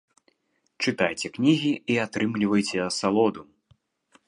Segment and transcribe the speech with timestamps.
[0.83, 3.41] Чытайце кнігі і атрымлівайце асалоду!